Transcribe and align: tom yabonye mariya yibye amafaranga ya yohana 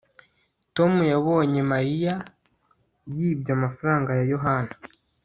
tom 0.75 0.93
yabonye 1.13 1.61
mariya 1.71 2.13
yibye 3.15 3.51
amafaranga 3.57 4.09
ya 4.19 4.23
yohana 4.33 4.73